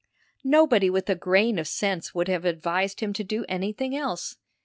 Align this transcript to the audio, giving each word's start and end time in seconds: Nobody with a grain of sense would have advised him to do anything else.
Nobody 0.43 0.89
with 0.89 1.11
a 1.11 1.15
grain 1.15 1.59
of 1.59 1.67
sense 1.67 2.15
would 2.15 2.27
have 2.27 2.43
advised 2.43 3.01
him 3.01 3.13
to 3.13 3.23
do 3.23 3.45
anything 3.47 3.95
else. 3.95 4.35